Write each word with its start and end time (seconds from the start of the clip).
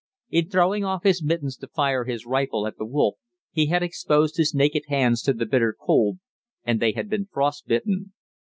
In 0.31 0.49
throwing 0.49 0.83
off 0.83 1.03
his 1.03 1.21
mittens 1.21 1.55
to 1.57 1.67
fire 1.67 2.05
his 2.05 2.25
rifle 2.25 2.65
at 2.65 2.79
the 2.79 2.87
wolf, 2.87 3.17
he 3.51 3.67
had 3.67 3.83
exposed 3.83 4.37
his 4.37 4.51
naked 4.51 4.85
hands 4.87 5.21
to 5.21 5.31
the 5.33 5.45
bitter 5.45 5.75
cold, 5.79 6.17
and 6.63 6.79
they 6.79 6.93
had 6.93 7.07
been 7.07 7.27
frost 7.27 7.67
bitten. 7.67 8.11